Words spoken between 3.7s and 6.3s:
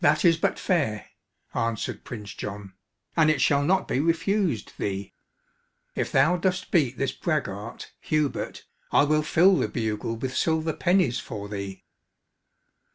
be refused thee. If